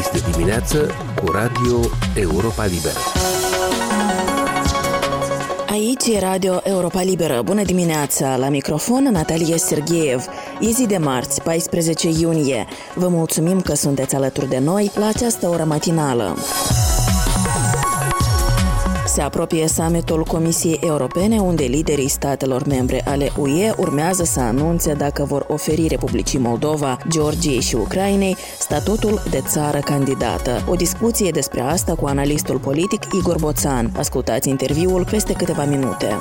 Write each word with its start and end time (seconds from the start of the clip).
Este 0.00 0.30
dimineață 0.30 0.90
cu 1.24 1.30
Radio 1.30 1.80
Europa 2.14 2.64
Liberă. 2.64 2.98
Aici 5.70 6.06
e 6.06 6.18
Radio 6.18 6.60
Europa 6.62 7.02
Liberă. 7.02 7.42
Bună 7.44 7.62
dimineața! 7.62 8.36
La 8.36 8.48
microfon 8.48 9.02
Natalia 9.02 9.56
Sergeev. 9.56 10.24
E 10.60 10.70
zi 10.70 10.86
de 10.86 10.96
marți, 10.96 11.42
14 11.42 12.08
iunie. 12.08 12.66
Vă 12.94 13.08
mulțumim 13.08 13.60
că 13.60 13.74
sunteți 13.74 14.14
alături 14.14 14.48
de 14.48 14.58
noi 14.58 14.90
la 14.94 15.06
această 15.06 15.48
oră 15.48 15.64
matinală. 15.64 16.36
Se 19.20 19.26
apropie 19.26 19.68
summitul 19.68 20.24
Comisiei 20.24 20.80
Europene, 20.82 21.38
unde 21.38 21.64
liderii 21.64 22.08
statelor 22.08 22.66
membre 22.66 23.02
ale 23.04 23.32
UE 23.38 23.72
urmează 23.76 24.24
să 24.24 24.40
anunțe 24.40 24.92
dacă 24.92 25.24
vor 25.24 25.46
oferi 25.48 25.86
Republicii 25.86 26.38
Moldova, 26.38 26.98
Georgiei 27.08 27.60
și 27.60 27.74
Ucrainei 27.74 28.36
statutul 28.58 29.22
de 29.30 29.42
țară 29.46 29.78
candidată. 29.78 30.64
O 30.68 30.74
discuție 30.74 31.30
despre 31.30 31.60
asta 31.60 31.94
cu 31.94 32.06
analistul 32.06 32.58
politic 32.58 33.02
Igor 33.18 33.36
Boțan. 33.38 33.92
Ascultați 33.96 34.48
interviul 34.48 35.04
peste 35.10 35.32
câteva 35.32 35.64
minute. 35.64 36.16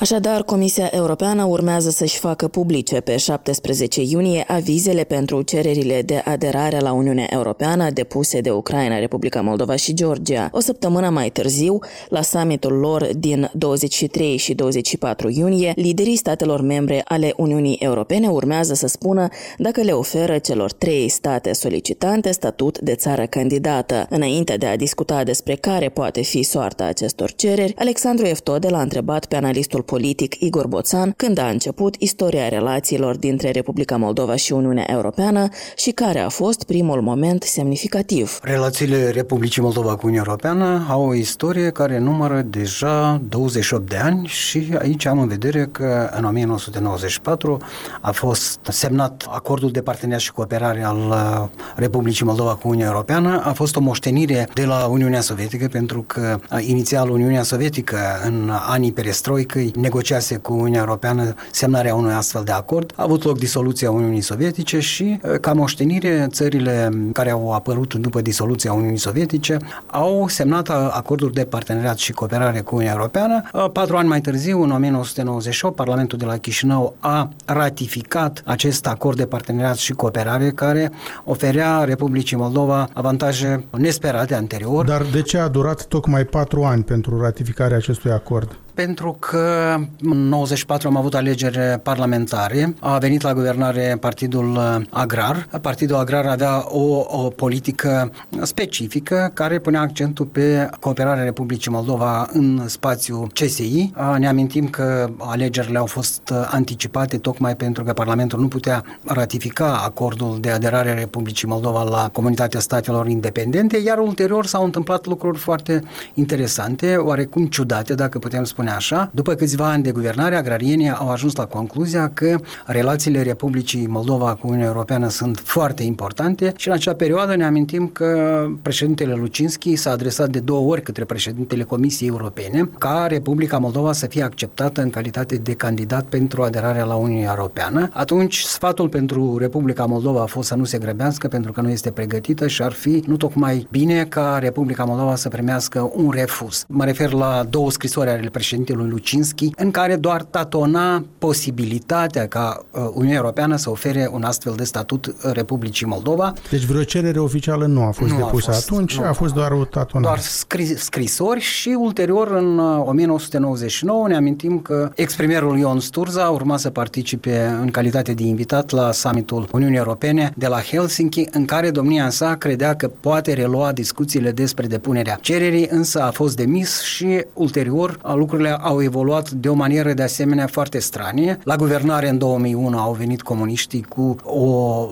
Așadar, 0.00 0.42
Comisia 0.42 0.88
Europeană 0.92 1.44
urmează 1.44 1.90
să-și 1.90 2.18
facă 2.18 2.48
publice 2.48 3.00
pe 3.00 3.16
17 3.16 4.02
iunie 4.02 4.44
avizele 4.48 5.04
pentru 5.04 5.42
cererile 5.42 6.02
de 6.02 6.22
aderare 6.24 6.78
la 6.78 6.92
Uniunea 6.92 7.26
Europeană 7.30 7.90
depuse 7.90 8.40
de 8.40 8.50
Ucraina, 8.50 8.98
Republica 8.98 9.40
Moldova 9.40 9.76
și 9.76 9.94
Georgia. 9.94 10.48
O 10.52 10.60
săptămână 10.60 11.08
mai 11.08 11.30
târziu, 11.30 11.78
la 12.08 12.22
summitul 12.22 12.72
lor 12.72 13.08
din 13.16 13.50
23 13.52 14.36
și 14.36 14.54
24 14.54 15.28
iunie, 15.28 15.72
liderii 15.76 16.16
statelor 16.16 16.60
membre 16.60 17.02
ale 17.04 17.32
Uniunii 17.36 17.76
Europene 17.80 18.28
urmează 18.28 18.74
să 18.74 18.86
spună 18.86 19.28
dacă 19.56 19.80
le 19.80 19.92
oferă 19.92 20.38
celor 20.38 20.72
trei 20.72 21.08
state 21.08 21.52
solicitante 21.52 22.30
statut 22.30 22.78
de 22.78 22.94
țară 22.94 23.26
candidată. 23.26 24.06
Înainte 24.10 24.56
de 24.56 24.66
a 24.66 24.76
discuta 24.76 25.24
despre 25.24 25.54
care 25.54 25.88
poate 25.88 26.22
fi 26.22 26.42
soarta 26.42 26.84
acestor 26.84 27.32
cereri, 27.32 27.74
Alexandru 27.76 28.26
Eftode 28.26 28.68
l-a 28.68 28.80
întrebat 28.80 29.26
pe 29.26 29.36
analistul 29.36 29.86
politic 29.88 30.34
Igor 30.40 30.66
Boțan 30.66 31.12
când 31.16 31.38
a 31.38 31.48
început 31.48 31.94
istoria 31.98 32.48
relațiilor 32.48 33.16
dintre 33.16 33.50
Republica 33.50 33.96
Moldova 33.96 34.36
și 34.36 34.52
Uniunea 34.52 34.84
Europeană 34.88 35.48
și 35.76 35.90
care 35.90 36.18
a 36.18 36.28
fost 36.28 36.64
primul 36.64 37.00
moment 37.00 37.42
semnificativ. 37.42 38.38
Relațiile 38.42 39.10
Republicii 39.10 39.62
Moldova 39.62 39.96
cu 39.96 40.00
Uniunea 40.06 40.24
Europeană 40.26 40.86
au 40.88 41.06
o 41.06 41.14
istorie 41.14 41.70
care 41.70 41.98
numără 41.98 42.40
deja 42.40 43.22
28 43.28 43.88
de 43.88 43.96
ani 43.96 44.26
și 44.26 44.68
aici 44.78 45.06
am 45.06 45.18
în 45.18 45.28
vedere 45.28 45.68
că 45.72 46.10
în 46.16 46.24
1994 46.24 47.58
a 48.00 48.10
fost 48.10 48.58
semnat 48.62 49.26
acordul 49.30 49.70
de 49.70 49.82
parteneriat 49.82 50.20
și 50.20 50.32
cooperare 50.32 50.84
al 50.84 50.96
uh, 50.96 51.60
Republicii 51.76 52.24
Moldova 52.24 52.54
cu 52.54 52.68
Uniunea 52.68 52.90
Europeană. 52.90 53.42
A 53.44 53.52
fost 53.52 53.76
o 53.76 53.80
moștenire 53.80 54.48
de 54.54 54.64
la 54.64 54.86
Uniunea 54.86 55.20
Sovietică 55.20 55.66
pentru 55.66 56.02
că 56.06 56.40
uh, 56.52 56.66
inițial 56.66 57.10
Uniunea 57.10 57.42
Sovietică 57.42 57.98
în 58.24 58.50
anii 58.68 58.92
perestroicăi 58.92 59.72
negociase 59.80 60.36
cu 60.36 60.52
Uniunea 60.52 60.80
Europeană 60.80 61.34
semnarea 61.50 61.94
unui 61.94 62.12
astfel 62.12 62.42
de 62.44 62.52
acord. 62.52 62.92
A 62.96 63.02
avut 63.02 63.24
loc 63.24 63.38
disoluția 63.38 63.90
Uniunii 63.90 64.20
Sovietice 64.20 64.80
și, 64.80 65.20
ca 65.40 65.52
moștenire, 65.52 66.26
țările 66.30 66.90
care 67.12 67.30
au 67.30 67.52
apărut 67.52 67.94
după 67.94 68.20
disoluția 68.20 68.72
Uniunii 68.72 68.98
Sovietice 68.98 69.56
au 69.86 70.28
semnat 70.28 70.68
acorduri 70.68 71.32
de 71.32 71.44
parteneriat 71.44 71.98
și 71.98 72.12
cooperare 72.12 72.60
cu 72.60 72.74
Uniunea 72.74 72.96
Europeană. 72.96 73.42
Patru 73.72 73.96
ani 73.96 74.08
mai 74.08 74.20
târziu, 74.20 74.62
în 74.62 74.70
1998, 74.70 75.74
Parlamentul 75.74 76.18
de 76.18 76.24
la 76.24 76.36
Chișinău 76.36 76.94
a 76.98 77.28
ratificat 77.44 78.42
acest 78.44 78.86
acord 78.86 79.16
de 79.16 79.26
parteneriat 79.26 79.76
și 79.76 79.92
cooperare 79.92 80.50
care 80.50 80.90
oferea 81.24 81.84
Republicii 81.84 82.36
Moldova 82.36 82.88
avantaje 82.92 83.64
nesperate 83.70 84.34
anterior. 84.34 84.84
Dar 84.84 85.02
de 85.12 85.22
ce 85.22 85.38
a 85.38 85.48
durat 85.48 85.84
tocmai 85.84 86.24
patru 86.24 86.64
ani 86.64 86.82
pentru 86.82 87.20
ratificarea 87.20 87.76
acestui 87.76 88.10
acord? 88.10 88.58
Pentru 88.84 89.16
că 89.18 89.74
în 90.00 90.28
94 90.28 90.88
am 90.88 90.96
avut 90.96 91.14
alegeri 91.14 91.58
parlamentare, 91.82 92.74
a 92.80 92.98
venit 92.98 93.22
la 93.22 93.34
guvernare 93.34 93.96
Partidul 94.00 94.58
Agrar. 94.90 95.48
Partidul 95.60 95.96
Agrar 95.96 96.26
avea 96.26 96.64
o, 96.68 97.04
o 97.08 97.28
politică 97.28 98.12
specifică 98.42 99.30
care 99.34 99.58
punea 99.58 99.80
accentul 99.80 100.24
pe 100.26 100.70
cooperarea 100.80 101.24
Republicii 101.24 101.70
Moldova 101.70 102.28
în 102.32 102.68
spațiu 102.68 103.26
CSI. 103.32 103.92
Ne 104.18 104.28
amintim 104.28 104.68
că 104.68 105.10
alegerile 105.18 105.78
au 105.78 105.86
fost 105.86 106.32
anticipate 106.50 107.18
tocmai 107.18 107.56
pentru 107.56 107.84
că 107.84 107.92
Parlamentul 107.92 108.40
nu 108.40 108.48
putea 108.48 108.84
ratifica 109.04 109.80
acordul 109.84 110.38
de 110.40 110.50
aderare 110.50 110.90
a 110.90 110.94
Republicii 110.94 111.48
Moldova 111.48 111.82
la 111.82 112.08
Comunitatea 112.12 112.60
Statelor 112.60 113.08
Independente, 113.08 113.76
iar 113.84 113.98
ulterior 113.98 114.46
s-au 114.46 114.64
întâmplat 114.64 115.06
lucruri 115.06 115.38
foarte 115.38 115.82
interesante, 116.14 116.96
oarecum 116.96 117.46
ciudate, 117.46 117.94
dacă 117.94 118.18
putem 118.18 118.44
spune 118.44 118.66
spune 118.68 118.80
așa, 118.80 119.10
după 119.14 119.34
câțiva 119.34 119.70
ani 119.70 119.82
de 119.82 119.90
guvernare, 119.90 120.36
agrarienii 120.36 120.90
au 120.90 121.10
ajuns 121.10 121.36
la 121.36 121.44
concluzia 121.44 122.10
că 122.14 122.38
relațiile 122.66 123.22
Republicii 123.22 123.86
Moldova 123.86 124.34
cu 124.34 124.46
Uniunea 124.46 124.66
Europeană 124.66 125.08
sunt 125.08 125.38
foarte 125.38 125.82
importante 125.82 126.52
și 126.56 126.68
în 126.68 126.74
acea 126.74 126.94
perioadă 126.94 127.36
ne 127.36 127.44
amintim 127.44 127.86
că 127.86 128.44
președintele 128.62 129.14
Lucinski 129.14 129.76
s-a 129.76 129.90
adresat 129.90 130.28
de 130.28 130.38
două 130.38 130.70
ori 130.70 130.82
către 130.82 131.04
președintele 131.04 131.62
Comisiei 131.62 132.08
Europene 132.08 132.70
ca 132.78 133.06
Republica 133.08 133.58
Moldova 133.58 133.92
să 133.92 134.06
fie 134.06 134.22
acceptată 134.22 134.82
în 134.82 134.90
calitate 134.90 135.36
de 135.36 135.52
candidat 135.52 136.04
pentru 136.04 136.42
aderarea 136.42 136.84
la 136.84 136.94
Uniunea 136.94 137.34
Europeană. 137.36 137.88
Atunci, 137.92 138.40
sfatul 138.40 138.88
pentru 138.88 139.36
Republica 139.38 139.84
Moldova 139.84 140.22
a 140.22 140.26
fost 140.26 140.48
să 140.48 140.54
nu 140.54 140.64
se 140.64 140.78
grăbească 140.78 141.28
pentru 141.28 141.52
că 141.52 141.60
nu 141.60 141.70
este 141.70 141.90
pregătită 141.90 142.46
și 142.46 142.62
ar 142.62 142.72
fi 142.72 143.02
nu 143.06 143.16
tocmai 143.16 143.66
bine 143.70 144.04
ca 144.04 144.38
Republica 144.40 144.84
Moldova 144.84 145.14
să 145.14 145.28
primească 145.28 145.90
un 145.94 146.10
refuz. 146.10 146.64
Mă 146.68 146.84
refer 146.84 147.12
la 147.12 147.46
două 147.50 147.70
scrisori 147.70 148.08
ale 148.08 148.28
președintelui 148.28 148.56
președintelui 148.64 148.90
Lucinski, 148.90 149.50
în 149.56 149.70
care 149.70 149.96
doar 149.96 150.22
tatona 150.22 151.04
posibilitatea 151.18 152.26
ca 152.28 152.64
uh, 152.70 152.80
Uniunea 152.92 153.16
Europeană 153.16 153.56
să 153.56 153.70
ofere 153.70 154.10
un 154.12 154.22
astfel 154.22 154.54
de 154.56 154.64
statut 154.64 155.06
uh, 155.06 155.12
Republicii 155.32 155.86
Moldova. 155.86 156.32
Deci 156.50 156.64
vreo 156.64 156.82
cerere 156.82 157.18
oficială 157.18 157.66
nu 157.66 157.82
a 157.82 157.90
fost 157.90 158.12
nu 158.12 158.16
depusă 158.16 158.50
a 158.50 158.52
fost, 158.52 158.70
atunci, 158.70 158.98
nu, 158.98 159.04
a 159.04 159.12
fost 159.12 159.34
doar 159.34 159.50
o 159.50 159.64
tatonare. 159.64 160.06
Doar 160.06 160.18
scris, 160.18 160.82
scrisori 160.82 161.40
și 161.40 161.76
ulterior 161.78 162.30
în 162.30 162.58
1999 162.58 164.02
uh, 164.02 164.08
ne 164.08 164.16
amintim 164.16 164.58
că 164.58 164.90
ex-premierul 164.94 165.58
Ion 165.58 165.80
Sturza 165.80 166.28
urma 166.28 166.56
să 166.56 166.70
participe 166.70 167.58
în 167.60 167.70
calitate 167.70 168.12
de 168.12 168.22
invitat 168.22 168.70
la 168.70 168.92
summitul 168.92 169.48
Uniunii 169.52 169.78
Europene 169.78 170.32
de 170.36 170.46
la 170.46 170.60
Helsinki, 170.60 171.26
în 171.30 171.44
care 171.44 171.70
domnia 171.70 172.10
sa 172.10 172.34
credea 172.34 172.74
că 172.74 172.88
poate 173.00 173.32
relua 173.32 173.72
discuțiile 173.72 174.30
despre 174.30 174.66
depunerea 174.66 175.18
cererii, 175.20 175.66
însă 175.70 176.02
a 176.02 176.10
fost 176.10 176.36
demis 176.36 176.80
și 176.80 177.24
ulterior 177.34 177.98
lucrurile 178.14 178.47
lucrurile 178.48 178.68
au 178.68 178.82
evoluat 178.82 179.30
de 179.30 179.48
o 179.48 179.54
manieră 179.54 179.92
de 179.92 180.02
asemenea 180.02 180.46
foarte 180.46 180.78
stranie. 180.78 181.38
La 181.42 181.56
guvernare 181.56 182.08
în 182.08 182.18
2001 182.18 182.78
au 182.78 182.92
venit 182.92 183.22
comuniștii 183.22 183.82
cu 183.82 184.16
o 184.22 184.50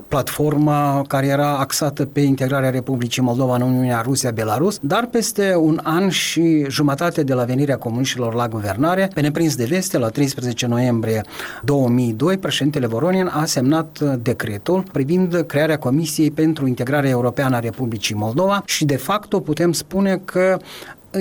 platformă 0.08 1.02
care 1.08 1.26
era 1.26 1.56
axată 1.58 2.04
pe 2.04 2.20
integrarea 2.20 2.70
Republicii 2.70 3.22
Moldova 3.22 3.54
în 3.54 3.62
Uniunea 3.62 4.00
Rusia-Belarus, 4.00 4.78
dar 4.80 5.06
peste 5.06 5.54
un 5.56 5.80
an 5.82 6.08
și 6.08 6.64
jumătate 6.68 7.22
de 7.22 7.34
la 7.34 7.44
venirea 7.44 7.76
comuniștilor 7.76 8.34
la 8.34 8.48
guvernare, 8.48 9.10
pe 9.14 9.20
neprins 9.20 9.56
de 9.56 9.64
veste, 9.64 9.98
la 9.98 10.08
13 10.08 10.66
noiembrie 10.66 11.22
2002, 11.62 12.38
președintele 12.38 12.86
Voronin 12.86 13.30
a 13.32 13.44
semnat 13.44 14.00
decretul 14.22 14.84
privind 14.92 15.44
crearea 15.46 15.78
Comisiei 15.78 16.30
pentru 16.30 16.66
Integrarea 16.66 17.10
Europeană 17.10 17.56
a 17.56 17.58
Republicii 17.58 18.14
Moldova 18.14 18.62
și 18.64 18.84
de 18.84 18.96
fapt 18.96 19.42
putem 19.42 19.72
spune 19.72 20.20
că 20.24 20.58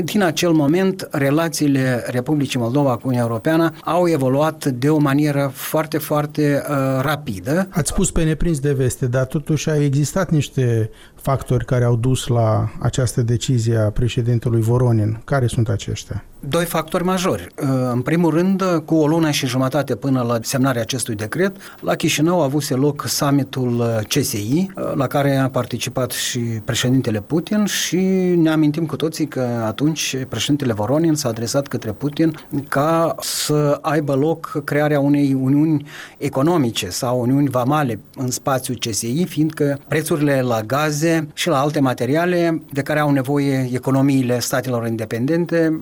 din 0.03 0.21
acel 0.21 0.51
moment, 0.51 1.07
relațiile 1.11 2.03
Republicii 2.07 2.59
Moldova 2.59 2.89
cu 2.89 3.01
Uniunea 3.03 3.27
Europeană 3.27 3.71
au 3.83 4.07
evoluat 4.07 4.65
de 4.65 4.89
o 4.89 4.97
manieră 4.97 5.51
foarte, 5.53 5.97
foarte 5.97 6.63
uh, 6.69 6.75
rapidă. 7.01 7.67
Ați 7.69 7.89
spus 7.89 8.11
pe 8.11 8.23
neprins 8.23 8.59
de 8.59 8.73
veste, 8.73 9.05
dar 9.05 9.25
totuși 9.25 9.69
au 9.69 9.81
existat 9.81 10.29
niște 10.29 10.89
factori 11.15 11.65
care 11.65 11.83
au 11.83 11.95
dus 11.95 12.27
la 12.27 12.71
această 12.79 13.21
decizie 13.21 13.77
a 13.77 13.89
președintelui 13.89 14.61
Voronin. 14.61 15.21
Care 15.23 15.47
sunt 15.47 15.69
aceștia? 15.69 16.23
Doi 16.47 16.65
factori 16.65 17.03
majori. 17.03 17.47
Uh, 17.61 17.67
în 17.91 18.01
primul 18.01 18.31
rând, 18.31 18.63
cu 18.85 18.95
o 18.95 19.07
lună 19.07 19.31
și 19.31 19.45
jumătate 19.45 19.95
până 19.95 20.21
la 20.21 20.37
semnarea 20.41 20.81
acestui 20.81 21.15
decret, 21.15 21.55
la 21.81 21.95
Chișinău 21.95 22.41
a 22.41 22.43
avut 22.43 22.69
loc 22.69 23.05
summitul 23.07 23.79
uh, 23.79 23.99
CSI, 24.07 24.69
uh, 24.75 24.91
la 24.95 25.07
care 25.07 25.35
a 25.35 25.49
participat 25.49 26.11
și 26.11 26.39
președintele 26.39 27.21
Putin 27.21 27.65
și 27.65 27.97
ne 28.35 28.49
amintim 28.49 28.85
cu 28.85 28.95
toții 28.95 29.27
că 29.27 29.63
atunci 29.65 30.17
președintele 30.29 30.73
Voronin 30.73 31.15
s-a 31.15 31.29
adresat 31.29 31.67
către 31.67 31.91
Putin 31.91 32.35
ca 32.69 33.15
să 33.19 33.77
aibă 33.81 34.13
loc 34.13 34.61
crearea 34.63 34.99
unei 34.99 35.33
uniuni 35.33 35.85
economice 36.17 36.89
sau 36.89 37.21
uniuni 37.21 37.49
vamale 37.49 37.99
în 38.15 38.31
spațiul 38.31 38.77
CSI, 38.77 39.23
fiindcă 39.23 39.79
prețurile 39.87 40.41
la 40.41 40.61
gaze 40.61 41.27
și 41.33 41.47
la 41.47 41.59
alte 41.59 41.79
materiale 41.79 42.61
de 42.71 42.81
care 42.81 42.99
au 42.99 43.11
nevoie 43.11 43.69
economiile 43.73 44.39
statelor 44.39 44.87
independente 44.87 45.79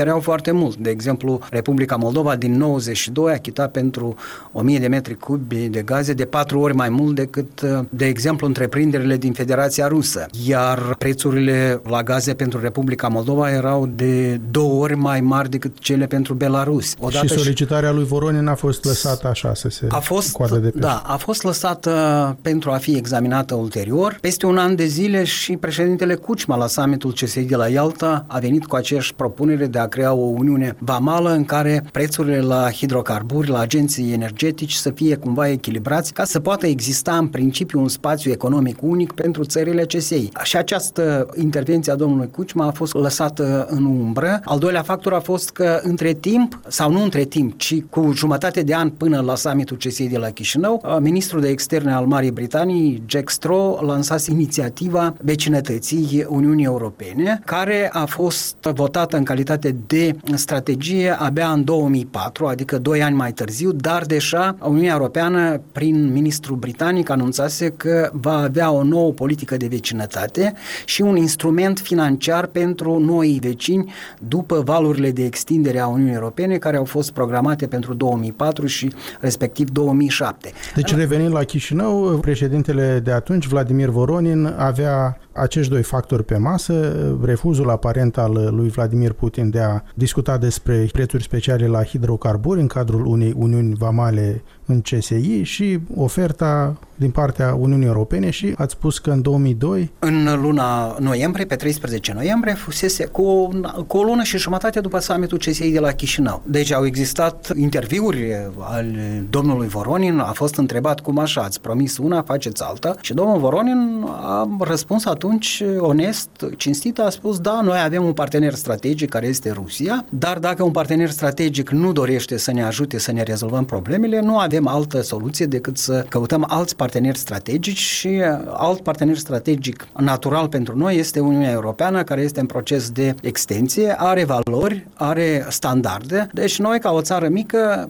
difereau 0.00 0.20
foarte 0.20 0.50
mult. 0.50 0.76
De 0.76 0.90
exemplu, 0.90 1.40
Republica 1.50 1.96
Moldova 1.96 2.36
din 2.36 2.56
92 2.56 3.32
a 3.32 3.36
chitat 3.36 3.70
pentru 3.70 4.14
1000 4.52 4.78
de 4.78 4.86
metri 4.86 5.16
cubi 5.16 5.68
de 5.68 5.82
gaze 5.82 6.12
de 6.12 6.24
patru 6.24 6.60
ori 6.60 6.74
mai 6.74 6.88
mult 6.88 7.14
decât, 7.14 7.60
de 7.88 8.06
exemplu, 8.06 8.46
întreprinderile 8.46 9.16
din 9.16 9.32
Federația 9.32 9.86
Rusă. 9.86 10.26
Iar 10.46 10.94
prețurile 10.98 11.80
la 11.84 12.02
gaze 12.02 12.34
pentru 12.34 12.60
Republica 12.60 13.08
Moldova 13.08 13.50
erau 13.50 13.86
de 13.94 14.40
două 14.50 14.82
ori 14.82 14.94
mai 14.94 15.20
mari 15.20 15.50
decât 15.50 15.78
cele 15.78 16.06
pentru 16.06 16.34
Belarus. 16.34 16.94
Odată 16.98 17.26
și 17.26 17.38
solicitarea 17.38 17.90
lui 17.90 18.04
Voronin 18.04 18.46
a 18.46 18.54
fost 18.54 18.84
lăsată 18.84 19.28
așa 19.28 19.54
să 19.54 19.68
se 19.68 19.86
a 19.88 19.98
fost, 19.98 20.32
coadă 20.32 20.54
de 20.54 20.68
pește. 20.68 20.78
Da, 20.78 21.02
a 21.06 21.16
fost 21.16 21.42
lăsată 21.42 22.36
pentru 22.42 22.70
a 22.70 22.76
fi 22.76 22.96
examinată 22.96 23.54
ulterior. 23.54 24.18
Peste 24.20 24.46
un 24.46 24.58
an 24.58 24.74
de 24.74 24.86
zile 24.86 25.24
și 25.24 25.56
președintele 25.56 26.14
Cucma 26.14 26.56
la 26.56 26.66
summitul 26.66 27.12
CSI 27.12 27.40
de 27.40 27.56
la 27.56 27.68
Ialta 27.68 28.24
a 28.26 28.38
venit 28.38 28.66
cu 28.66 28.76
aceeași 28.76 29.14
propunere 29.14 29.66
de 29.66 29.78
a 29.78 29.88
crea 29.90 30.12
o 30.12 30.24
uniune 30.24 30.76
vamală 30.78 31.30
în 31.32 31.44
care 31.44 31.84
prețurile 31.92 32.40
la 32.40 32.70
hidrocarburi, 32.70 33.48
la 33.48 33.58
agenții 33.58 34.12
energetici 34.12 34.72
să 34.72 34.90
fie 34.90 35.16
cumva 35.16 35.48
echilibrați 35.48 36.12
ca 36.12 36.24
să 36.24 36.40
poată 36.40 36.66
exista 36.66 37.16
în 37.16 37.26
principiu 37.26 37.80
un 37.80 37.88
spațiu 37.88 38.30
economic 38.30 38.82
unic 38.82 39.12
pentru 39.12 39.44
țările 39.44 39.84
CSI. 39.84 40.28
Și 40.42 40.56
această 40.56 41.28
intervenție 41.36 41.92
a 41.92 41.96
domnului 41.96 42.30
Cucma 42.30 42.66
a 42.66 42.70
fost 42.70 42.94
lăsată 42.94 43.66
în 43.70 43.84
umbră. 43.84 44.40
Al 44.44 44.58
doilea 44.58 44.82
factor 44.82 45.12
a 45.12 45.20
fost 45.20 45.50
că 45.50 45.80
între 45.82 46.12
timp, 46.12 46.60
sau 46.68 46.90
nu 46.92 47.02
între 47.02 47.24
timp, 47.24 47.58
ci 47.58 47.82
cu 47.90 48.12
jumătate 48.14 48.62
de 48.62 48.74
an 48.74 48.90
până 48.90 49.20
la 49.20 49.34
summitul 49.34 49.76
CSI 49.76 50.08
de 50.08 50.18
la 50.18 50.28
Chișinău, 50.28 50.98
ministrul 51.00 51.40
de 51.40 51.48
externe 51.48 51.92
al 51.92 52.06
Marii 52.06 52.30
Britanii, 52.30 53.02
Jack 53.06 53.30
Straw, 53.30 53.80
lansase 53.86 54.30
inițiativa 54.30 55.14
vecinătății 55.22 56.26
Uniunii 56.28 56.64
Europene, 56.64 57.40
care 57.44 57.90
a 57.92 58.04
fost 58.04 58.56
votată 58.74 59.16
în 59.16 59.24
calitate 59.24 59.76
de 59.86 60.16
strategie 60.34 61.10
abia 61.18 61.48
în 61.48 61.64
2004, 61.64 62.46
adică 62.46 62.78
2 62.78 63.02
ani 63.02 63.16
mai 63.16 63.32
târziu, 63.32 63.72
dar 63.72 64.04
deja 64.06 64.56
Uniunea 64.62 64.92
Europeană, 64.92 65.60
prin 65.72 66.12
ministrul 66.12 66.56
britanic, 66.56 67.10
anunțase 67.10 67.68
că 67.70 68.10
va 68.12 68.36
avea 68.36 68.70
o 68.70 68.82
nouă 68.82 69.12
politică 69.12 69.56
de 69.56 69.66
vecinătate 69.66 70.52
și 70.84 71.02
un 71.02 71.16
instrument 71.16 71.78
financiar 71.78 72.46
pentru 72.46 72.98
noi 72.98 73.38
vecini 73.42 73.92
după 74.18 74.62
valurile 74.64 75.10
de 75.10 75.24
extindere 75.24 75.78
a 75.78 75.86
Uniunii 75.86 76.14
Europene 76.14 76.56
care 76.56 76.76
au 76.76 76.84
fost 76.84 77.10
programate 77.10 77.66
pentru 77.66 77.94
2004 77.94 78.66
și 78.66 78.92
respectiv 79.20 79.70
2007. 79.70 80.52
Deci 80.74 80.94
revenind 80.94 81.32
la 81.32 81.44
Chișinău, 81.44 82.18
președintele 82.20 83.00
de 83.04 83.12
atunci, 83.12 83.46
Vladimir 83.46 83.88
Voronin, 83.88 84.54
avea 84.56 85.18
acești 85.32 85.70
doi 85.70 85.82
factori 85.82 86.24
pe 86.24 86.36
masă, 86.36 86.96
refuzul 87.24 87.70
aparent 87.70 88.18
al 88.18 88.50
lui 88.56 88.68
Vladimir 88.68 89.12
Putin 89.12 89.50
de 89.50 89.59
a 89.60 89.82
discuta 89.94 90.38
despre 90.38 90.88
prețuri 90.92 91.22
speciale 91.22 91.66
la 91.66 91.84
hidrocarburi 91.84 92.60
în 92.60 92.66
cadrul 92.66 93.06
unei 93.06 93.32
uniuni 93.36 93.74
vamale 93.74 94.42
în 94.66 94.80
CSI 94.80 95.42
și 95.42 95.78
oferta 95.96 96.78
din 97.00 97.10
partea 97.10 97.54
Uniunii 97.54 97.86
Europene 97.86 98.30
și 98.30 98.54
ați 98.56 98.72
spus 98.72 98.98
că 98.98 99.10
în 99.10 99.22
2002... 99.22 99.90
În 99.98 100.40
luna 100.40 100.96
noiembrie, 100.98 101.44
pe 101.44 101.54
13 101.54 102.12
noiembrie, 102.12 102.54
fusese 102.54 103.04
cu 103.04 103.22
o, 103.22 103.48
cu 103.86 103.96
o 103.96 104.02
lună 104.02 104.22
și 104.22 104.38
jumătate 104.38 104.80
după 104.80 104.98
summitul 104.98 105.38
CSI 105.38 105.70
de 105.70 105.78
la 105.78 105.90
Chișinău. 105.92 106.42
Deci 106.46 106.72
au 106.72 106.86
existat 106.86 107.52
interviuri 107.56 108.50
al 108.58 108.86
domnului 109.30 109.66
Voronin, 109.66 110.18
a 110.18 110.32
fost 110.32 110.54
întrebat 110.56 111.00
cum 111.00 111.18
așa, 111.18 111.40
ați 111.40 111.60
promis 111.60 111.98
una, 111.98 112.22
faceți 112.22 112.62
alta 112.62 112.94
și 113.00 113.14
domnul 113.14 113.38
Voronin 113.38 114.06
a 114.06 114.56
răspuns 114.58 115.04
atunci 115.04 115.62
onest, 115.78 116.28
cinstit, 116.56 116.98
a 116.98 117.10
spus 117.10 117.38
da, 117.38 117.60
noi 117.62 117.78
avem 117.84 118.04
un 118.04 118.12
partener 118.12 118.54
strategic 118.54 119.08
care 119.08 119.26
este 119.26 119.50
Rusia, 119.50 120.04
dar 120.10 120.38
dacă 120.38 120.62
un 120.62 120.70
partener 120.70 121.10
strategic 121.10 121.70
nu 121.70 121.92
dorește 121.92 122.36
să 122.36 122.52
ne 122.52 122.62
ajute 122.62 122.98
să 122.98 123.12
ne 123.12 123.22
rezolvăm 123.22 123.64
problemele, 123.64 124.20
nu 124.20 124.38
avem 124.38 124.66
altă 124.66 125.02
soluție 125.02 125.46
decât 125.46 125.76
să 125.76 126.04
căutăm 126.08 126.44
alți 126.48 126.76
parteneri 126.76 126.88
strategici 127.12 127.76
și 127.78 128.22
alt 128.52 128.80
partener 128.80 129.16
strategic 129.16 129.86
natural 129.96 130.48
pentru 130.48 130.76
noi 130.76 130.96
este 130.96 131.20
Uniunea 131.20 131.50
Europeană, 131.50 132.02
care 132.02 132.20
este 132.20 132.40
în 132.40 132.46
proces 132.46 132.90
de 132.90 133.14
extensie, 133.22 133.94
are 133.98 134.24
valori, 134.24 134.86
are 134.94 135.46
standarde, 135.48 136.28
deci 136.32 136.58
noi 136.58 136.78
ca 136.78 136.92
o 136.92 137.00
țară 137.00 137.28
mică 137.28 137.88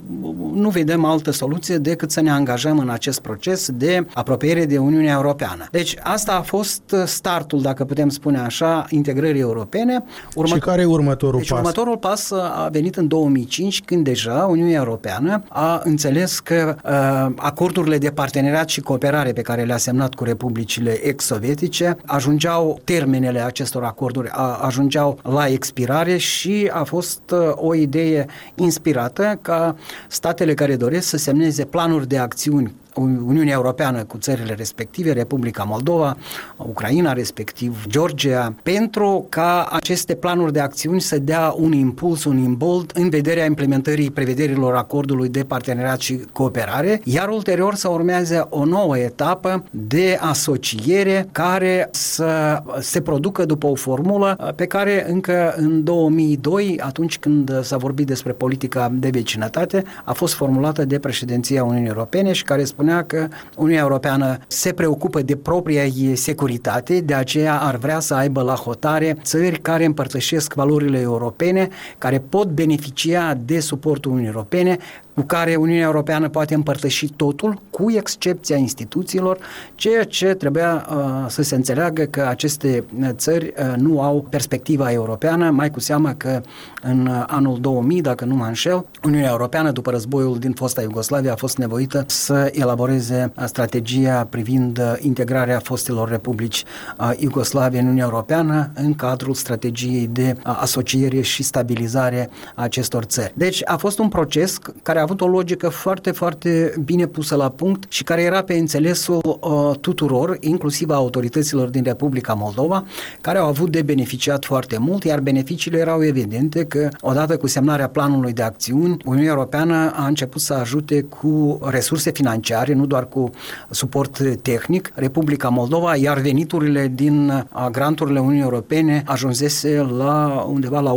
nu 0.53 0.69
vedem 0.69 1.05
altă 1.05 1.31
soluție 1.31 1.77
decât 1.79 2.11
să 2.11 2.21
ne 2.21 2.31
angajăm 2.31 2.79
în 2.79 2.89
acest 2.89 3.21
proces 3.21 3.71
de 3.71 4.07
apropiere 4.15 4.65
de 4.67 4.79
Uniunea 4.79 5.13
Europeană. 5.13 5.67
Deci 5.71 5.97
asta 6.03 6.33
a 6.33 6.41
fost 6.41 6.83
startul, 7.05 7.63
dacă 7.63 7.85
putem 7.85 8.09
spune 8.09 8.39
așa, 8.39 8.87
integrării 8.89 9.41
europene. 9.41 10.05
Urmă... 10.35 10.55
Și 10.55 10.61
care 10.61 10.81
e 10.81 10.85
următorul 10.85 11.39
deci, 11.39 11.49
pas? 11.49 11.59
următorul 11.59 11.97
pas 11.97 12.31
a 12.31 12.69
venit 12.73 12.97
în 12.97 13.09
2005, 13.09 13.83
când 13.83 14.05
deja 14.05 14.47
Uniunea 14.51 14.77
Europeană 14.77 15.43
a 15.49 15.81
înțeles 15.85 16.39
că 16.39 16.77
uh, 16.85 17.35
acordurile 17.37 17.99
de 17.99 18.11
parteneriat 18.11 18.69
și 18.69 18.81
cooperare 18.91 19.33
pe 19.33 19.41
care 19.43 19.65
le-a 19.65 19.77
semnat 19.77 20.15
cu 20.15 20.25
republicile 20.25 20.93
ex-sovietice. 20.93 21.97
Ajungeau, 22.07 22.81
termenele 22.85 23.41
acestor 23.41 23.85
acorduri 23.85 24.29
a, 24.29 24.59
ajungeau 24.63 25.19
la 25.23 25.47
expirare 25.47 26.17
și 26.17 26.71
a 26.73 26.85
fost 26.85 27.21
uh, 27.33 27.39
o 27.55 27.75
idee 27.75 28.27
inspirată 28.55 29.39
ca 29.43 29.77
statele 30.09 30.55
care 30.55 30.77
doresc 30.77 31.09
să 31.09 31.17
semneze 31.17 31.65
planuri 31.65 32.09
de 32.09 32.19
acțiuni 32.19 32.75
Uniunea 32.97 33.53
Europeană 33.53 34.05
cu 34.05 34.19
țările 34.19 34.55
respective, 34.55 35.13
Republica 35.13 35.63
Moldova, 35.63 36.17
Ucraina, 36.57 37.13
respectiv 37.13 37.85
Georgia, 37.89 38.55
pentru 38.63 39.27
ca 39.29 39.69
aceste 39.73 40.15
planuri 40.15 40.53
de 40.53 40.61
acțiuni 40.61 41.01
să 41.01 41.19
dea 41.19 41.55
un 41.59 41.73
impuls, 41.73 42.25
un 42.25 42.39
imbold 42.39 42.93
în 42.95 43.09
vederea 43.09 43.45
implementării 43.45 44.11
prevederilor 44.11 44.75
acordului 44.75 45.29
de 45.29 45.45
parteneriat 45.45 46.01
și 46.01 46.21
cooperare, 46.33 47.01
iar 47.05 47.29
ulterior 47.29 47.75
să 47.75 47.89
urmeze 47.89 48.47
o 48.49 48.65
nouă 48.65 48.99
etapă 48.99 49.65
de 49.71 50.19
asociere 50.21 51.29
care 51.33 51.89
să 51.91 52.63
se 52.81 53.01
producă 53.01 53.45
după 53.45 53.67
o 53.67 53.75
formulă 53.75 54.53
pe 54.57 54.67
care 54.67 55.11
încă 55.11 55.55
în 55.57 55.85
2002, 55.85 56.81
atunci 56.83 57.19
când 57.19 57.63
s-a 57.63 57.77
vorbit 57.77 58.07
despre 58.07 58.33
politica 58.33 58.93
de 58.93 59.09
vecinătate, 59.09 59.83
a 60.05 60.13
fost 60.13 60.35
formulată 60.35 60.85
de 60.85 60.99
președinția 60.99 61.65
Uniunii 61.65 61.89
Europene 61.89 62.33
și 62.33 62.45
care 62.45 62.65
spunea 62.65 62.80
spunea 62.81 63.05
că 63.05 63.29
Uniunea 63.57 63.83
Europeană 63.83 64.39
se 64.47 64.73
preocupă 64.73 65.23
de 65.23 65.37
propria 65.37 65.85
ei 65.85 66.17
securitate, 66.17 67.01
de 67.01 67.15
aceea 67.15 67.61
ar 67.61 67.77
vrea 67.77 68.01
să 68.01 68.15
aibă 68.15 68.43
la 68.43 68.55
hotare 68.55 69.17
țări 69.23 69.59
care 69.59 69.85
împărtășesc 69.85 70.55
valorile 70.55 70.99
europene, 71.01 71.69
care 71.99 72.23
pot 72.29 72.49
beneficia 72.49 73.35
de 73.45 73.61
suportul 73.61 74.11
Uniunii 74.11 74.33
Europene, 74.33 74.77
cu 75.21 75.27
care 75.27 75.57
Uniunea 75.57 75.85
Europeană 75.85 76.29
poate 76.29 76.55
împărtăși 76.55 77.07
totul, 77.07 77.61
cu 77.71 77.91
excepția 77.91 78.57
instituțiilor, 78.57 79.39
ceea 79.75 80.05
ce 80.05 80.27
trebuia 80.27 80.87
uh, 80.91 81.25
să 81.29 81.43
se 81.43 81.55
înțeleagă 81.55 82.03
că 82.03 82.27
aceste 82.29 82.85
uh, 83.01 83.09
țări 83.11 83.53
uh, 83.59 83.75
nu 83.77 84.03
au 84.03 84.27
perspectiva 84.31 84.93
europeană, 84.93 85.51
mai 85.51 85.71
cu 85.71 85.81
seamă 85.81 86.11
că 86.17 86.41
în 86.83 87.07
uh, 87.07 87.25
anul 87.27 87.61
2000, 87.61 88.01
dacă 88.01 88.25
nu 88.25 88.35
mă 88.35 88.45
înșel, 88.45 88.87
Uniunea 89.05 89.31
Europeană, 89.31 89.71
după 89.71 89.91
războiul 89.91 90.39
din 90.39 90.53
fosta 90.53 90.83
Iugoslavia, 90.83 91.33
a 91.33 91.37
fost 91.37 91.59
nevoită 91.59 92.05
să 92.07 92.51
elaboreze 92.53 93.33
uh, 93.37 93.45
strategia 93.47 94.27
privind 94.31 94.79
uh, 94.79 94.93
integrarea 94.99 95.59
fostelor 95.59 96.09
republici 96.09 96.65
uh, 96.99 97.11
Iugoslavie 97.17 97.79
în 97.79 97.85
Uniunea 97.85 98.05
Europeană 98.05 98.71
în 98.75 98.95
cadrul 98.95 99.35
strategiei 99.35 100.09
de 100.13 100.37
uh, 100.37 100.59
asociere 100.61 101.21
și 101.21 101.43
stabilizare 101.43 102.31
a 102.55 102.63
acestor 102.63 103.05
țări. 103.05 103.33
Deci 103.35 103.63
a 103.65 103.77
fost 103.77 103.99
un 103.99 104.09
proces 104.09 104.59
care 104.83 104.99
a 104.99 105.05
avut 105.11 105.21
o 105.21 105.27
logică 105.27 105.69
foarte, 105.69 106.11
foarte 106.11 106.75
bine 106.85 107.07
pusă 107.07 107.37
la 107.37 107.49
punct 107.49 107.85
și 107.89 108.05
care 108.05 108.23
era 108.23 108.43
pe 108.43 108.55
înțelesul 108.55 109.21
uh, 109.25 109.79
tuturor, 109.81 110.37
inclusiv 110.41 110.91
a 110.91 110.95
autorităților 110.95 111.69
din 111.69 111.83
Republica 111.83 112.33
Moldova, 112.33 112.85
care 113.21 113.39
au 113.39 113.47
avut 113.47 113.71
de 113.71 113.83
beneficiat 113.83 114.45
foarte 114.45 114.79
mult, 114.79 115.05
iar 115.05 115.21
beneficiile 115.21 115.79
erau 115.79 116.05
evidente 116.05 116.65
că 116.65 116.89
odată 117.01 117.37
cu 117.37 117.47
semnarea 117.47 117.89
planului 117.89 118.33
de 118.33 118.43
acțiuni, 118.43 118.97
Uniunea 119.05 119.31
Europeană 119.31 119.93
a 119.95 120.07
început 120.07 120.41
să 120.41 120.55
ajute 120.55 121.03
cu 121.03 121.59
resurse 121.63 122.11
financiare, 122.11 122.73
nu 122.73 122.87
doar 122.87 123.09
cu 123.09 123.31
suport 123.71 124.23
tehnic, 124.43 124.93
Republica 124.95 125.49
Moldova, 125.49 125.97
iar 125.97 126.19
veniturile 126.19 126.93
din 126.95 127.29
uh, 127.29 127.67
granturile 127.73 128.19
Uniunii 128.19 128.43
Europene 128.43 129.03
ajunsese 129.07 129.87
la 129.97 130.47
undeva 130.49 130.81
la 130.81 130.95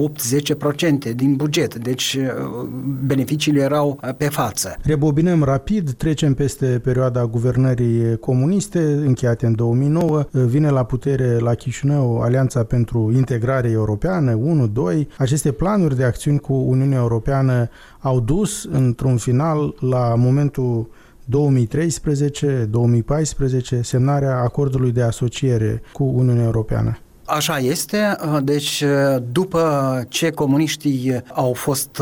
8-10% 1.11 1.15
din 1.15 1.35
buget. 1.35 1.75
Deci 1.75 2.13
uh, 2.13 2.67
beneficiile 3.05 3.61
erau 3.61 3.92
pe 4.17 4.29
față. 4.29 4.75
Rebobinăm 4.81 5.43
rapid, 5.43 5.91
trecem 5.91 6.33
peste 6.33 6.65
perioada 6.65 7.25
guvernării 7.25 8.19
comuniste, 8.19 8.79
încheiate 8.79 9.45
în 9.45 9.55
2009. 9.55 10.23
Vine 10.31 10.69
la 10.69 10.83
putere 10.83 11.37
la 11.37 11.53
Chișinău 11.53 12.21
Alianța 12.21 12.63
pentru 12.63 13.11
Integrare 13.15 13.69
Europeană 13.69 14.39
1-2. 14.93 15.07
Aceste 15.17 15.51
planuri 15.51 15.95
de 15.95 16.03
acțiuni 16.03 16.39
cu 16.39 16.53
Uniunea 16.53 16.97
Europeană 16.97 17.69
au 17.99 18.19
dus 18.19 18.67
într-un 18.71 19.17
final 19.17 19.75
la 19.79 20.15
momentul 20.15 20.89
2013-2014 21.25 21.27
semnarea 23.81 24.37
acordului 24.37 24.91
de 24.91 25.01
asociere 25.01 25.81
cu 25.93 26.03
Uniunea 26.03 26.43
Europeană 26.43 26.97
Așa 27.35 27.57
este, 27.57 28.15
deci 28.43 28.83
după 29.31 30.03
ce 30.09 30.29
comuniștii 30.29 31.21
au 31.33 31.53
fost, 31.53 32.01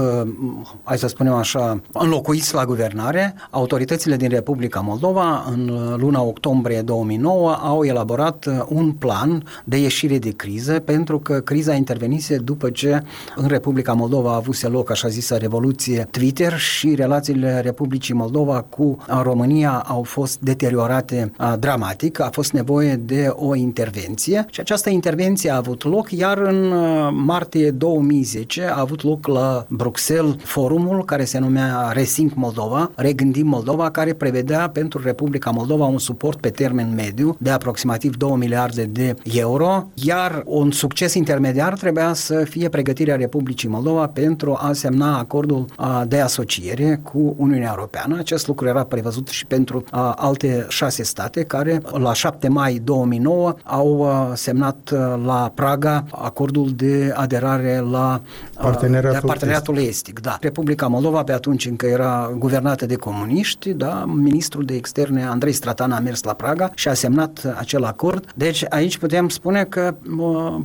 hai 0.84 0.98
să 0.98 1.08
spunem 1.08 1.34
așa, 1.34 1.82
înlocuiți 1.94 2.54
la 2.54 2.66
guvernare, 2.66 3.36
autoritățile 3.50 4.16
din 4.16 4.30
Republica 4.30 4.80
Moldova 4.80 5.46
în 5.52 5.96
luna 5.98 6.22
octombrie 6.22 6.82
2009 6.82 7.52
au 7.52 7.84
elaborat 7.84 8.66
un 8.68 8.92
plan 8.92 9.44
de 9.64 9.78
ieșire 9.78 10.18
de 10.18 10.30
criză 10.30 10.80
pentru 10.80 11.20
că 11.20 11.40
criza 11.40 11.74
intervenise 11.74 12.38
după 12.38 12.70
ce 12.70 13.04
în 13.36 13.48
Republica 13.48 13.94
Moldova 13.94 14.32
a 14.32 14.36
avut 14.36 14.62
loc 14.62 14.92
așa 14.92 15.08
zisă 15.08 15.36
revoluție 15.36 16.08
Twitter 16.12 16.58
și 16.58 16.96
relațiile 16.96 17.60
Republicii 17.60 18.14
Moldova 18.14 18.62
cu 18.62 18.98
România 19.22 19.84
au 19.88 20.04
fost 20.04 20.40
deteriorate 20.40 21.32
dramatic, 21.60 22.20
a 22.20 22.30
fost 22.32 22.52
nevoie 22.52 22.96
de 22.96 23.32
o 23.36 23.56
intervenție 23.56 24.46
și 24.50 24.60
această 24.60 24.90
intervenție 24.90 25.20
a 25.22 25.56
avut 25.56 25.84
loc, 25.84 26.12
iar 26.12 26.38
în 26.38 26.74
martie 27.13 27.72
2010 27.72 28.63
a 28.63 28.80
avut 28.80 29.04
loc 29.04 29.28
la 29.28 29.66
Bruxelles 29.70 30.36
forumul 30.44 31.06
care 31.06 31.24
se 31.24 31.40
numea 31.40 31.92
Resync 31.94 32.34
Moldova, 32.34 32.92
Regândim 32.96 33.48
Moldova, 33.48 33.92
care 33.92 34.13
prevedea 34.13 34.70
pentru 34.70 35.01
Republica 35.04 35.50
Moldova 35.50 35.86
un 35.86 35.98
suport 35.98 36.40
pe 36.40 36.50
termen 36.50 36.94
mediu 36.96 37.36
de 37.40 37.50
aproximativ 37.50 38.16
2 38.16 38.36
miliarde 38.36 38.84
de 38.84 39.16
euro, 39.24 39.88
iar 39.94 40.44
un 40.46 40.72
succes 40.72 41.13
intermediar 41.13 41.74
trebuia 41.74 42.13
să 42.13 42.44
fie 42.44 42.70
pregătirea 42.70 43.16
Republicii 43.16 43.70
Moldova 43.70 44.08
pentru 44.08 44.58
a 44.62 44.74
semna 44.74 45.18
acordul 45.18 45.66
de 46.08 46.20
asociere 46.20 47.00
cu 47.04 47.36
Uniunea 47.38 47.74
Europeană. 47.75 48.18
Acest 48.20 48.48
lucru 48.48 48.68
era 48.68 48.84
prevăzut 48.84 49.28
și 49.28 49.46
pentru 49.46 49.84
alte 50.16 50.66
șase 50.70 51.04
state 51.04 51.44
care 51.44 51.82
la 51.94 52.13
7 52.13 52.48
mai 52.48 52.82
2009 52.84 53.54
au 53.63 54.10
semnat 54.34 54.94
la 55.25 55.51
Praga 55.55 56.05
acordul 56.12 56.72
de 56.75 57.13
aderare 57.15 57.84
la 57.91 58.22
parteneriatul, 58.62 59.20
de 59.20 59.25
parteneriatul 59.27 59.75
estic. 59.75 59.89
estic. 59.89 60.20
Da. 60.20 60.38
Republica 60.41 60.88
Moldova 60.88 61.24
pe 61.24 61.31
atunci 61.31 61.65
încă 61.65 61.86
era 61.86 62.34
guvernată 62.38 62.86
de 62.86 62.96
comuniști, 62.96 63.74
da, 63.74 64.05
ministrul 64.08 64.65
de 64.65 64.74
externe 64.74 65.25
Andrei 65.25 65.53
Stratan 65.53 65.91
a 65.91 66.00
mers 66.00 66.24
la 66.24 66.34
Praga 66.34 66.72
și 66.75 66.88
a 66.88 66.93
semnat 66.93 67.55
acel 67.58 67.84
acord. 67.84 68.31
Deci 68.36 68.65
aici 68.70 68.98
putem 68.98 69.29
spune 69.29 69.63
că 69.63 69.96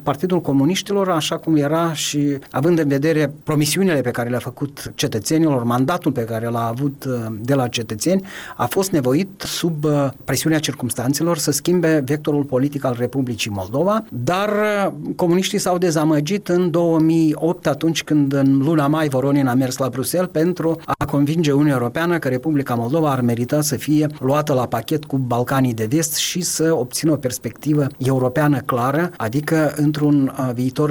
Partidul 0.02 0.40
Comuniștilor, 0.40 1.10
așa 1.10 1.36
cum 1.36 1.56
era 1.56 1.92
și 1.92 2.38
având 2.50 2.78
în 2.78 2.88
vedere 2.88 3.32
promisiunile 3.44 4.00
pe 4.00 4.10
care 4.10 4.28
le-a 4.28 4.38
făcut 4.38 4.92
cetățenilor, 4.94 5.62
mandatul 5.62 6.12
pe 6.12 6.24
care 6.24 6.48
l-a 6.48 6.66
avut 6.66 7.04
uh, 7.04 7.14
de 7.40 7.54
la 7.54 7.68
cetățeni, 7.68 8.26
a 8.56 8.66
fost 8.66 8.90
nevoit 8.90 9.42
sub 9.46 9.84
uh, 9.84 10.08
presiunea 10.24 10.58
circumstanțelor 10.58 11.38
să 11.38 11.50
schimbe 11.50 12.02
vectorul 12.04 12.44
politic 12.44 12.84
al 12.84 12.96
Republicii 12.98 13.50
Moldova, 13.50 14.04
dar 14.26 14.48
uh, 14.48 14.92
comuniștii 15.16 15.58
s-au 15.58 15.78
dezamăgit 15.78 16.48
în 16.48 16.70
2008 16.70 17.66
atunci 17.66 18.04
când 18.04 18.32
în 18.32 18.58
luna 18.58 18.86
mai 18.86 19.08
Voronin 19.08 19.46
a 19.46 19.54
mers 19.54 19.76
la 19.76 19.88
Bruxelles 19.88 20.28
pentru 20.32 20.80
a 20.98 21.04
convinge 21.04 21.52
Uniunea 21.52 21.74
Europeană 21.74 22.18
că 22.18 22.28
Republica 22.28 22.74
Moldova 22.74 23.10
ar 23.10 23.20
merita 23.20 23.60
să 23.60 23.76
fie 23.76 24.06
luată 24.18 24.52
la 24.52 24.66
pachet 24.66 25.04
cu 25.04 25.16
Balcanii 25.16 25.74
de 25.74 25.86
Vest 25.90 26.14
și 26.14 26.40
să 26.40 26.74
obțină 26.74 27.12
o 27.12 27.16
perspectivă 27.16 27.86
europeană 27.98 28.58
clară, 28.58 29.10
adică 29.16 29.72
într-un 29.76 30.32
viitor 30.54 30.90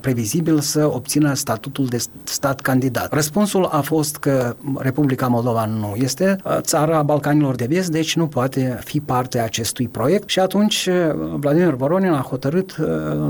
previzibil 0.00 0.60
să 0.60 0.90
obțină 0.94 1.34
statutul 1.34 1.86
de 1.86 2.02
stat 2.24 2.60
candidat. 2.60 3.12
Răspunsul 3.12 3.64
a 3.64 3.80
fost 3.80 4.16
că 4.16 4.56
Republica 4.76 5.26
Moldova 5.26 5.66
nu 5.66 5.94
este 5.94 6.36
țara 6.60 7.02
Balcanilor 7.02 7.54
de 7.54 7.66
Vest, 7.68 7.90
deci 7.90 8.16
nu 8.16 8.26
poate 8.26 8.78
fi 8.84 9.00
parte 9.00 9.38
a 9.38 9.44
acestui 9.44 9.88
proiect 9.88 10.28
și 10.28 10.38
atunci 10.38 10.88
Vladimir 11.40 11.74
Voronin 11.74 12.12
a 12.12 12.26
hotărât 12.28 12.71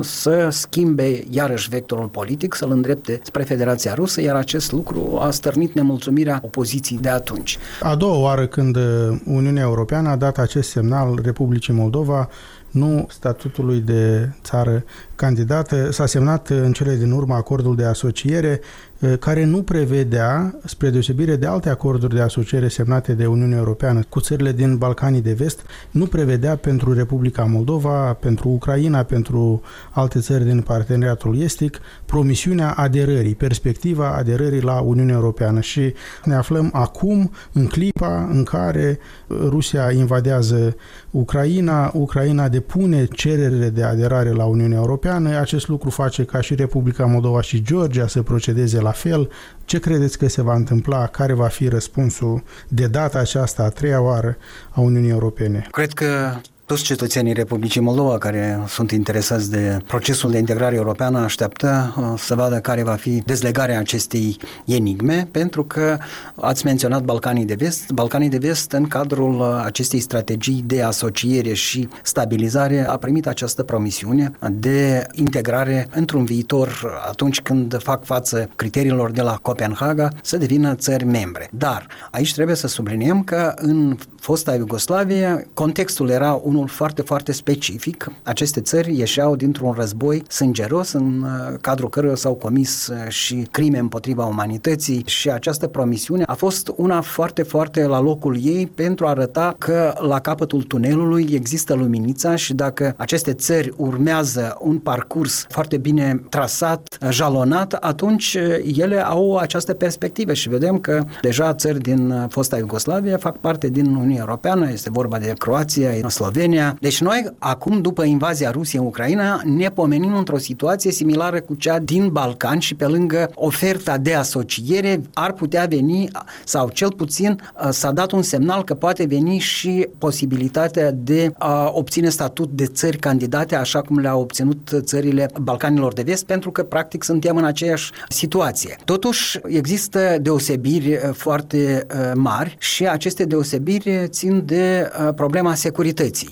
să 0.01 0.49
schimbe 0.51 1.25
iarăși 1.31 1.69
vectorul 1.69 2.07
politic, 2.07 2.55
să-l 2.55 2.71
îndrepte 2.71 3.21
spre 3.23 3.43
Federația 3.43 3.95
Rusă, 3.95 4.21
iar 4.21 4.37
acest 4.37 4.73
lucru 4.73 5.19
a 5.21 5.31
stârnit 5.31 5.75
nemulțumirea 5.75 6.41
opoziției 6.43 6.99
de 6.99 7.09
atunci. 7.09 7.59
A 7.81 7.95
doua 7.95 8.17
oară 8.17 8.47
când 8.47 8.79
Uniunea 9.25 9.63
Europeană 9.63 10.09
a 10.09 10.17
dat 10.17 10.39
acest 10.39 10.71
semnal 10.71 11.19
Republicii 11.23 11.75
Moldova 11.75 12.29
nu 12.71 13.07
statutului 13.11 13.81
de 13.81 14.31
țară 14.43 14.85
candidată. 15.23 15.93
S-a 15.93 16.07
semnat 16.07 16.49
în 16.49 16.73
cele 16.73 16.97
din 16.97 17.11
urmă 17.11 17.35
acordul 17.35 17.77
de 17.77 17.85
asociere 17.85 18.61
Uh, 19.03 19.13
care 19.19 19.45
nu 19.45 19.63
prevedea, 19.63 20.55
spre 20.65 20.91
deosebire 20.91 21.37
de 21.37 21.47
alte 21.47 21.69
acorduri 21.69 22.15
de 22.15 22.21
asociere 22.21 22.69
semnate 22.69 23.13
de 23.13 23.27
Uniunea 23.27 23.59
Europeană 23.59 24.01
cu 24.09 24.21
țările 24.21 24.53
din 24.53 24.77
Balcanii 24.77 25.21
de 25.21 25.33
Vest, 25.33 25.61
nu 25.91 26.07
prevedea 26.07 26.57
pentru 26.57 26.93
Republica 26.93 27.45
Moldova, 27.45 28.13
pentru 28.13 28.49
Ucraina, 28.49 29.03
pentru 29.03 29.63
alte 29.91 30.19
țări 30.19 30.45
din 30.45 30.61
parteneriatul 30.61 31.41
estic, 31.41 31.79
promisiunea 32.07 32.71
aderării, 32.71 33.35
perspectiva 33.35 34.15
aderării 34.17 34.61
la 34.61 34.81
Uniunea 34.81 35.15
Europeană 35.15 35.61
și 35.61 35.95
ne 36.25 36.35
aflăm 36.35 36.71
acum 36.73 37.31
în 37.53 37.67
clipa 37.67 38.29
în 38.31 38.43
care 38.45 38.99
Rusia 39.29 39.91
invadează 39.91 40.77
Ucraina, 41.11 41.91
Ucraina 41.95 42.49
depune 42.49 43.05
cererile 43.05 43.69
de 43.69 43.83
aderare 43.83 44.31
la 44.31 44.45
Uniunea 44.45 44.79
Europeană, 44.79 45.12
acest 45.13 45.69
lucru 45.69 45.91
face 45.91 46.25
ca 46.25 46.41
și 46.41 46.55
Republica 46.55 47.07
Moldova 47.07 47.41
și 47.41 47.63
Georgia 47.63 48.07
să 48.07 48.23
procedeze 48.23 48.81
la 48.81 48.91
fel. 48.91 49.31
Ce 49.65 49.79
credeți 49.79 50.19
că 50.19 50.29
se 50.29 50.43
va 50.43 50.55
întâmpla? 50.55 51.07
Care 51.07 51.33
va 51.33 51.49
fi 51.49 51.69
răspunsul 51.69 52.43
de 52.69 52.87
data 52.87 53.19
aceasta, 53.19 53.63
a 53.63 53.69
treia 53.69 54.01
oară, 54.01 54.37
a 54.71 54.81
Uniunii 54.81 55.11
Europene? 55.11 55.67
Cred 55.71 55.93
că 55.93 56.35
toți 56.73 56.85
cetățenii 56.85 57.33
Republicii 57.33 57.81
Moldova 57.81 58.19
care 58.19 58.61
sunt 58.67 58.91
interesați 58.91 59.51
de 59.51 59.79
procesul 59.87 60.31
de 60.31 60.39
integrare 60.39 60.75
europeană 60.75 61.19
așteaptă 61.19 61.95
uh, 61.99 62.19
să 62.19 62.35
vadă 62.35 62.61
care 62.61 62.83
va 62.83 62.95
fi 62.95 63.23
dezlegarea 63.27 63.79
acestei 63.79 64.37
enigme, 64.65 65.29
pentru 65.31 65.65
că 65.65 65.99
ați 66.35 66.65
menționat 66.65 67.03
Balcanii 67.03 67.45
de 67.45 67.55
Vest. 67.55 67.91
Balcanii 67.91 68.29
de 68.29 68.39
Vest, 68.39 68.73
în 68.73 68.87
cadrul 68.87 69.41
uh, 69.41 69.63
acestei 69.65 70.01
strategii 70.01 70.63
de 70.67 70.83
asociere 70.83 71.53
și 71.53 71.89
stabilizare, 72.03 72.89
a 72.89 72.97
primit 72.97 73.27
această 73.27 73.63
promisiune 73.63 74.33
de 74.51 75.07
integrare 75.13 75.89
într-un 75.95 76.25
viitor, 76.25 77.01
atunci 77.09 77.41
când 77.41 77.83
fac 77.83 78.05
față 78.05 78.49
criteriilor 78.57 79.11
de 79.11 79.23
la 79.23 79.39
Copenhaga, 79.43 80.09
să 80.23 80.37
devină 80.37 80.75
țări 80.75 81.05
membre. 81.05 81.49
Dar 81.53 81.87
aici 82.11 82.35
trebuie 82.35 82.57
să 82.57 82.67
subliniem 82.67 83.23
că 83.23 83.53
în 83.57 83.97
fosta 84.21 84.55
Iugoslavie 84.55 85.49
contextul 85.55 86.09
era 86.09 86.41
unul 86.43 86.62
unul 86.63 86.75
foarte, 86.75 87.03
foarte 87.03 87.33
specific. 87.33 88.11
Aceste 88.23 88.61
țări 88.61 88.99
ieșeau 88.99 89.37
dintr-un 89.37 89.73
război 89.73 90.23
sângeros 90.29 90.93
în 90.93 91.23
uh, 91.23 91.59
cadrul 91.61 91.89
căruia 91.89 92.15
s-au 92.15 92.35
comis 92.35 92.87
uh, 92.87 93.09
și 93.09 93.47
crime 93.51 93.79
împotriva 93.79 94.25
umanității 94.25 95.03
și 95.07 95.31
această 95.31 95.67
promisiune 95.67 96.23
a 96.27 96.35
fost 96.35 96.73
una 96.77 97.01
foarte, 97.01 97.43
foarte 97.43 97.87
la 97.87 98.01
locul 98.01 98.39
ei 98.43 98.67
pentru 98.67 99.07
a 99.07 99.09
arăta 99.09 99.55
că 99.59 99.95
la 99.99 100.21
capătul 100.21 100.63
tunelului 100.63 101.29
există 101.33 101.75
luminița 101.75 102.37
și 102.37 102.55
dacă 102.55 102.95
aceste 102.97 103.33
țări 103.33 103.73
urmează 103.77 104.57
un 104.61 104.79
parcurs 104.79 105.47
foarte 105.49 105.77
bine 105.77 106.23
trasat, 106.29 106.97
jalonat, 107.11 107.73
atunci 107.73 108.35
uh, 108.35 108.77
ele 108.77 109.07
au 109.07 109.37
această 109.37 109.75
perspectivă 109.75 110.33
și 110.33 110.49
vedem 110.49 110.79
că 110.79 111.05
deja 111.21 111.55
țări 111.55 111.81
din 111.81 112.27
fosta 112.29 112.57
Iugoslavie 112.57 113.17
fac 113.17 113.39
parte 113.39 113.69
din 113.69 113.87
Uniunea 113.87 114.17
Europeană, 114.19 114.71
este 114.71 114.91
vorba 114.91 115.19
de 115.19 115.33
Croația, 115.39 115.91
Slovenia, 116.09 116.42
Ucraina. 116.43 116.77
Deci 116.81 117.01
noi, 117.01 117.31
acum, 117.39 117.81
după 117.81 118.05
invazia 118.05 118.51
Rusiei 118.51 118.81
în 118.81 118.87
Ucraina, 118.87 119.41
ne 119.45 119.69
pomenim 119.69 120.15
într-o 120.17 120.39
situație 120.39 120.91
similară 120.91 121.41
cu 121.41 121.55
cea 121.55 121.79
din 121.79 122.09
Balcan 122.09 122.59
și 122.59 122.75
pe 122.75 122.87
lângă 122.87 123.31
oferta 123.35 123.99
de 123.99 124.15
asociere 124.15 125.01
ar 125.15 125.33
putea 125.33 125.67
veni, 125.69 126.09
sau 126.45 126.69
cel 126.69 126.93
puțin 126.93 127.41
s-a 127.71 127.91
dat 127.93 128.11
un 128.13 128.23
semnal 128.23 128.65
că 128.65 128.75
poate 128.75 129.05
veni 129.05 129.39
și 129.39 129.89
posibilitatea 129.99 130.91
de 130.91 131.33
a 131.39 131.71
obține 131.75 132.09
statut 132.09 132.51
de 132.51 132.67
țări 132.67 132.97
candidate, 132.97 133.57
așa 133.57 133.81
cum 133.81 133.99
le-au 133.99 134.21
obținut 134.21 134.71
țările 134.81 135.31
Balcanilor 135.41 135.93
de 135.93 136.03
Vest, 136.03 136.25
pentru 136.25 136.51
că, 136.51 136.63
practic, 136.63 137.03
suntem 137.03 137.37
în 137.37 137.45
aceeași 137.45 137.91
situație. 138.09 138.77
Totuși, 138.85 139.39
există 139.47 140.17
deosebiri 140.21 140.99
foarte 141.13 141.87
mari 142.15 142.57
și 142.59 142.87
aceste 142.87 143.25
deosebiri 143.25 144.07
țin 144.09 144.43
de 144.45 144.91
problema 145.15 145.55
securității 145.55 146.32